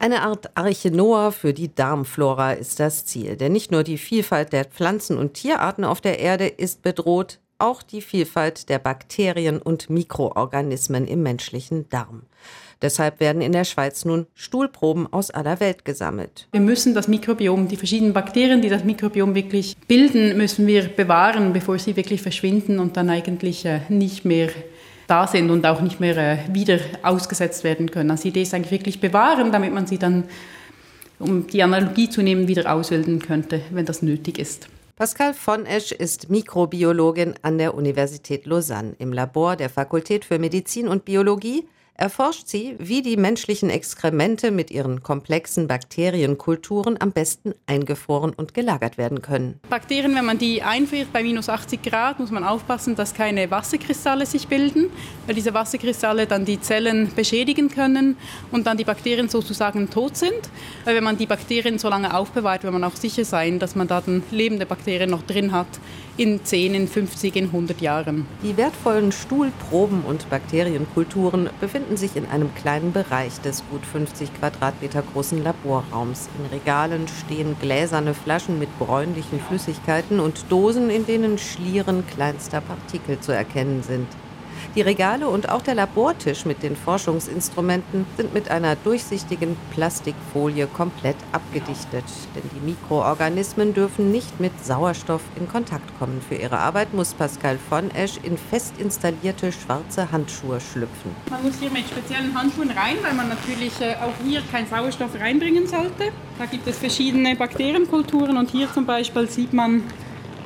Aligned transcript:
Eine 0.00 0.22
Art 0.22 0.56
Arche 0.56 0.92
Noah 0.92 1.32
für 1.32 1.52
die 1.52 1.74
Darmflora 1.74 2.52
ist 2.52 2.78
das 2.78 3.04
Ziel, 3.04 3.36
denn 3.36 3.50
nicht 3.50 3.72
nur 3.72 3.82
die 3.82 3.98
Vielfalt 3.98 4.52
der 4.52 4.64
Pflanzen- 4.64 5.18
und 5.18 5.34
Tierarten 5.34 5.84
auf 5.84 6.00
der 6.00 6.20
Erde 6.20 6.46
ist 6.46 6.82
bedroht, 6.82 7.40
auch 7.58 7.82
die 7.82 8.00
Vielfalt 8.00 8.68
der 8.68 8.78
Bakterien 8.78 9.60
und 9.60 9.90
Mikroorganismen 9.90 11.08
im 11.08 11.24
menschlichen 11.24 11.88
Darm. 11.88 12.22
Deshalb 12.80 13.18
werden 13.18 13.42
in 13.42 13.50
der 13.50 13.64
Schweiz 13.64 14.04
nun 14.04 14.28
Stuhlproben 14.34 15.12
aus 15.12 15.32
aller 15.32 15.58
Welt 15.58 15.84
gesammelt. 15.84 16.46
Wir 16.52 16.60
müssen 16.60 16.94
das 16.94 17.08
Mikrobiom, 17.08 17.66
die 17.66 17.76
verschiedenen 17.76 18.12
Bakterien, 18.12 18.62
die 18.62 18.68
das 18.68 18.84
Mikrobiom 18.84 19.34
wirklich 19.34 19.76
bilden, 19.88 20.36
müssen 20.36 20.68
wir 20.68 20.86
bewahren, 20.86 21.52
bevor 21.52 21.76
sie 21.80 21.96
wirklich 21.96 22.22
verschwinden 22.22 22.78
und 22.78 22.96
dann 22.96 23.10
eigentlich 23.10 23.64
äh, 23.64 23.80
nicht 23.88 24.24
mehr 24.24 24.50
da 25.08 25.26
sind 25.26 25.50
und 25.50 25.66
auch 25.66 25.80
nicht 25.80 25.98
mehr 25.98 26.16
äh, 26.16 26.38
wieder 26.52 26.78
ausgesetzt 27.02 27.64
werden 27.64 27.90
können. 27.90 28.10
Also 28.12 28.24
die 28.24 28.28
Idee 28.28 28.42
ist 28.42 28.54
eigentlich 28.54 28.70
wirklich 28.70 29.00
bewahren, 29.00 29.50
damit 29.50 29.74
man 29.74 29.86
sie 29.86 29.98
dann, 29.98 30.24
um 31.18 31.48
die 31.48 31.62
Analogie 31.62 32.08
zu 32.08 32.22
nehmen, 32.22 32.46
wieder 32.46 32.72
ausbilden 32.72 33.18
könnte, 33.18 33.62
wenn 33.70 33.86
das 33.86 34.02
nötig 34.02 34.38
ist. 34.38 34.68
Pascal 34.94 35.32
von 35.32 35.64
Esch 35.64 35.92
ist 35.92 36.28
Mikrobiologin 36.28 37.34
an 37.42 37.58
der 37.58 37.74
Universität 37.74 38.46
Lausanne 38.46 38.94
im 38.98 39.12
Labor 39.12 39.56
der 39.56 39.70
Fakultät 39.70 40.24
für 40.24 40.38
Medizin 40.38 40.88
und 40.88 41.04
Biologie 41.04 41.64
erforscht 41.98 42.46
sie, 42.46 42.76
wie 42.78 43.02
die 43.02 43.16
menschlichen 43.16 43.70
Exkremente 43.70 44.52
mit 44.52 44.70
ihren 44.70 45.02
komplexen 45.02 45.66
Bakterienkulturen 45.66 46.96
am 47.00 47.10
besten 47.10 47.54
eingefroren 47.66 48.32
und 48.32 48.54
gelagert 48.54 48.98
werden 48.98 49.20
können. 49.20 49.58
Bakterien, 49.68 50.14
wenn 50.14 50.24
man 50.24 50.38
die 50.38 50.62
einfriert 50.62 51.12
bei 51.12 51.24
minus 51.24 51.48
80 51.48 51.82
Grad, 51.82 52.20
muss 52.20 52.30
man 52.30 52.44
aufpassen, 52.44 52.94
dass 52.94 53.14
keine 53.14 53.50
Wasserkristalle 53.50 54.26
sich 54.26 54.46
bilden, 54.46 54.86
weil 55.26 55.34
diese 55.34 55.52
Wasserkristalle 55.52 56.26
dann 56.26 56.44
die 56.44 56.60
Zellen 56.60 57.10
beschädigen 57.14 57.68
können 57.68 58.16
und 58.52 58.68
dann 58.68 58.76
die 58.76 58.84
Bakterien 58.84 59.28
sozusagen 59.28 59.90
tot 59.90 60.16
sind. 60.16 60.38
Weil 60.84 60.94
wenn 60.94 61.04
man 61.04 61.18
die 61.18 61.26
Bakterien 61.26 61.80
so 61.80 61.88
lange 61.88 62.16
aufbewahrt, 62.16 62.62
will 62.62 62.70
man 62.70 62.84
auch 62.84 62.94
sicher 62.94 63.24
sein, 63.24 63.58
dass 63.58 63.74
man 63.74 63.88
da 63.88 64.00
dann 64.00 64.22
lebende 64.30 64.66
Bakterien 64.66 65.10
noch 65.10 65.22
drin 65.22 65.50
hat 65.50 65.66
in 66.18 66.44
10, 66.44 66.74
in 66.74 66.88
50, 66.88 67.36
in 67.36 67.44
100 67.44 67.80
Jahren. 67.80 68.26
Die 68.42 68.56
wertvollen 68.56 69.12
Stuhlproben 69.12 70.02
und 70.02 70.28
Bakterienkulturen 70.28 71.48
befinden 71.60 71.87
sich 71.96 72.16
in 72.16 72.26
einem 72.26 72.54
kleinen 72.54 72.92
Bereich 72.92 73.40
des 73.40 73.62
gut 73.70 73.86
50 73.86 74.34
Quadratmeter 74.34 75.02
großen 75.02 75.42
Laborraums. 75.42 76.28
In 76.38 76.46
Regalen 76.46 77.06
stehen 77.08 77.56
gläserne 77.60 78.14
Flaschen 78.14 78.58
mit 78.58 78.76
bräunlichen 78.78 79.40
Flüssigkeiten 79.40 80.20
und 80.20 80.50
Dosen, 80.50 80.90
in 80.90 81.06
denen 81.06 81.38
Schlieren 81.38 82.06
kleinster 82.06 82.60
Partikel 82.60 83.18
zu 83.20 83.32
erkennen 83.32 83.82
sind. 83.82 84.06
Die 84.74 84.82
Regale 84.82 85.28
und 85.28 85.48
auch 85.48 85.62
der 85.62 85.74
Labortisch 85.74 86.44
mit 86.44 86.62
den 86.62 86.76
Forschungsinstrumenten 86.76 88.04
sind 88.16 88.34
mit 88.34 88.50
einer 88.50 88.76
durchsichtigen 88.76 89.56
Plastikfolie 89.72 90.66
komplett 90.66 91.16
abgedichtet. 91.32 92.04
Denn 92.34 92.42
die 92.54 92.60
Mikroorganismen 92.70 93.72
dürfen 93.72 94.12
nicht 94.12 94.40
mit 94.40 94.52
Sauerstoff 94.62 95.22
in 95.36 95.48
Kontakt 95.48 95.98
kommen. 95.98 96.20
Für 96.26 96.34
ihre 96.34 96.58
Arbeit 96.58 96.92
muss 96.92 97.14
Pascal 97.14 97.58
von 97.70 97.90
Esch 97.92 98.18
in 98.22 98.36
fest 98.36 98.74
installierte 98.78 99.52
schwarze 99.52 100.12
Handschuhe 100.12 100.60
schlüpfen. 100.60 101.12
Man 101.30 101.42
muss 101.42 101.58
hier 101.58 101.70
mit 101.70 101.88
speziellen 101.88 102.38
Handschuhen 102.38 102.70
rein, 102.70 102.96
weil 103.02 103.14
man 103.14 103.30
natürlich 103.30 103.80
äh, 103.80 103.94
auch 103.94 104.12
hier 104.24 104.42
keinen 104.52 104.68
Sauerstoff 104.68 105.18
reinbringen 105.18 105.66
sollte. 105.66 106.12
Da 106.38 106.44
gibt 106.44 106.66
es 106.68 106.78
verschiedene 106.78 107.34
Bakterienkulturen 107.36 108.36
und 108.36 108.50
hier 108.50 108.70
zum 108.72 108.84
Beispiel 108.84 109.28
sieht 109.30 109.54
man 109.54 109.82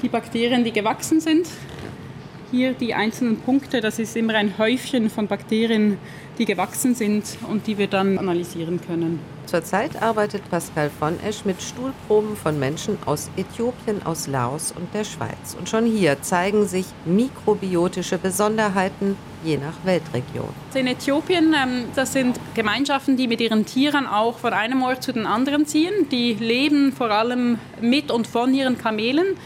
die 0.00 0.08
Bakterien, 0.08 0.64
die 0.64 0.72
gewachsen 0.72 1.20
sind 1.20 1.48
hier 2.52 2.74
die 2.74 2.94
einzelnen 2.94 3.38
Punkte, 3.38 3.80
das 3.80 3.98
ist 3.98 4.14
immer 4.14 4.34
ein 4.34 4.58
Häufchen 4.58 5.10
von 5.10 5.26
Bakterien, 5.26 5.98
die 6.38 6.44
gewachsen 6.44 6.94
sind 6.94 7.24
und 7.48 7.66
die 7.66 7.78
wir 7.78 7.88
dann 7.88 8.18
analysieren 8.18 8.80
können. 8.86 9.18
Zurzeit 9.46 10.00
arbeitet 10.00 10.48
Pascal 10.50 10.90
von 10.90 11.18
Esch 11.24 11.44
mit 11.44 11.60
Stuhlproben 11.60 12.36
von 12.36 12.60
Menschen 12.60 12.98
aus 13.06 13.30
Äthiopien, 13.36 14.02
aus 14.04 14.26
Laos 14.28 14.72
und 14.72 14.94
der 14.94 15.04
Schweiz. 15.04 15.56
Und 15.58 15.68
schon 15.68 15.86
hier 15.86 16.22
zeigen 16.22 16.66
sich 16.66 16.86
mikrobiotische 17.04 18.18
Besonderheiten 18.18 19.16
je 19.44 19.56
nach 19.56 19.74
Weltregion. 19.84 20.50
In 20.74 20.86
Äthiopien, 20.86 21.54
ähm, 21.54 21.84
das 21.94 22.12
sind 22.12 22.38
Gemeinschaften, 22.54 23.16
die 23.16 23.28
mit 23.28 23.40
ihren 23.40 23.66
Tieren 23.66 24.06
auch 24.06 24.38
von 24.38 24.52
einem 24.52 24.82
Ort 24.82 25.02
zu 25.02 25.12
den 25.12 25.26
anderen 25.26 25.66
ziehen. 25.66 26.08
Die 26.10 26.34
leben 26.34 26.92
vor 26.92 27.10
allem 27.10 27.58
mit 27.80 28.10
und 28.10 28.26
von 28.26 28.54
ihren 28.54 28.78
Kamelen 28.78 29.36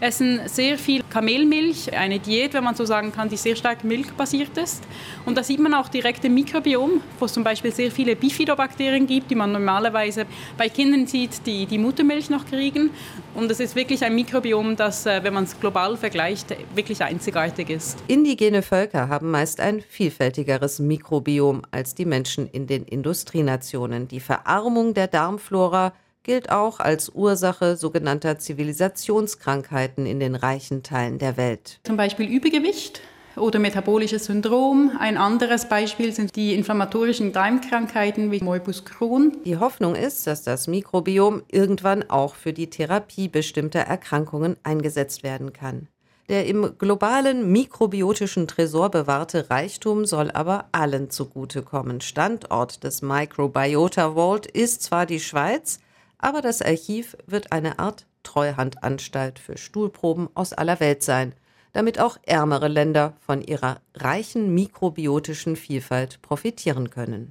essen 0.00 0.40
sehr 0.46 0.78
viel 0.78 1.02
Kamelmilch, 1.08 1.96
eine 1.96 2.18
Diät, 2.18 2.54
wenn 2.54 2.64
man 2.64 2.74
so 2.74 2.84
sagen 2.84 3.12
kann, 3.12 3.28
die 3.28 3.36
sehr 3.36 3.56
stark 3.56 3.84
milchbasiert 3.84 4.56
ist. 4.58 4.82
Und 5.24 5.36
da 5.38 5.42
sieht 5.42 5.60
man 5.60 5.74
auch 5.74 5.88
direkt 5.88 6.24
im 6.24 6.34
Mikrobiom, 6.34 7.00
wo 7.18 7.24
es 7.24 7.32
zum 7.32 7.44
Beispiel 7.44 7.72
sehr 7.72 7.90
viele 7.90 8.16
Bifidobakterien 8.16 9.06
gibt, 9.06 9.30
die 9.30 9.34
man 9.34 9.52
normalerweise 9.52 10.26
bei 10.56 10.68
Kindern 10.68 11.06
sieht, 11.06 11.46
die 11.46 11.66
die 11.66 11.78
Muttermilch 11.78 12.30
noch 12.30 12.46
kriegen. 12.46 12.90
Und 13.34 13.50
es 13.50 13.60
ist 13.60 13.76
wirklich 13.76 14.04
ein 14.04 14.14
Mikrobiom, 14.14 14.76
das, 14.76 15.06
äh, 15.06 15.22
wenn 15.22 15.34
man 15.34 15.44
es 15.44 15.58
global 15.58 15.96
vergleicht, 15.96 16.54
wirklich 16.74 17.02
einzigartig 17.02 17.70
ist. 17.70 17.98
Indigene 18.08 18.62
Völker 18.62 19.08
haben 19.08 19.30
meist 19.30 19.60
ein 19.60 19.80
vielfältigeres 19.80 20.78
Mikrobiom 20.78 21.62
als 21.70 21.94
die 21.94 22.04
Menschen 22.04 22.48
in 22.48 22.66
den 22.66 22.84
Industrienationen. 22.84 24.08
Die 24.08 24.20
Verarmung 24.20 24.94
der 24.94 25.06
Darmflora 25.06 25.92
gilt 26.26 26.50
auch 26.50 26.80
als 26.80 27.08
Ursache 27.08 27.76
sogenannter 27.76 28.36
Zivilisationskrankheiten 28.38 30.06
in 30.06 30.18
den 30.18 30.34
reichen 30.34 30.82
Teilen 30.82 31.18
der 31.18 31.36
Welt. 31.36 31.78
Zum 31.84 31.96
Beispiel 31.96 32.28
Übergewicht 32.28 33.00
oder 33.36 33.60
metabolisches 33.60 34.24
Syndrom. 34.24 34.90
Ein 34.98 35.18
anderes 35.18 35.68
Beispiel 35.68 36.12
sind 36.12 36.34
die 36.34 36.54
inflammatorischen 36.54 37.32
Darmkrankheiten 37.32 38.32
wie 38.32 38.42
Morbus 38.42 38.84
Crohn. 38.84 39.36
Die 39.44 39.56
Hoffnung 39.58 39.94
ist, 39.94 40.26
dass 40.26 40.42
das 40.42 40.66
Mikrobiom 40.66 41.44
irgendwann 41.46 42.10
auch 42.10 42.34
für 42.34 42.52
die 42.52 42.70
Therapie 42.70 43.28
bestimmter 43.28 43.80
Erkrankungen 43.80 44.56
eingesetzt 44.64 45.22
werden 45.22 45.52
kann. 45.52 45.86
Der 46.28 46.46
im 46.46 46.76
globalen 46.76 47.52
mikrobiotischen 47.52 48.48
Tresor 48.48 48.90
bewahrte 48.90 49.48
Reichtum 49.48 50.06
soll 50.06 50.32
aber 50.32 50.64
allen 50.72 51.08
zugutekommen. 51.08 52.00
Standort 52.00 52.82
des 52.82 53.00
Microbiota 53.00 54.14
Vault 54.14 54.46
ist 54.46 54.82
zwar 54.82 55.06
die 55.06 55.20
Schweiz, 55.20 55.78
aber 56.18 56.42
das 56.42 56.62
Archiv 56.62 57.16
wird 57.26 57.52
eine 57.52 57.78
Art 57.78 58.06
Treuhandanstalt 58.22 59.38
für 59.38 59.56
Stuhlproben 59.56 60.28
aus 60.34 60.52
aller 60.52 60.80
Welt 60.80 61.02
sein, 61.02 61.34
damit 61.72 62.00
auch 62.00 62.16
ärmere 62.24 62.68
Länder 62.68 63.14
von 63.20 63.42
ihrer 63.42 63.80
reichen 63.94 64.54
mikrobiotischen 64.54 65.56
Vielfalt 65.56 66.22
profitieren 66.22 66.90
können. 66.90 67.28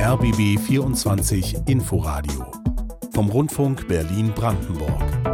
RBB 0.00 0.58
24 0.58 1.56
Inforadio 1.66 2.50
vom 3.12 3.28
Rundfunk 3.28 3.86
Berlin-Brandenburg. 3.86 5.29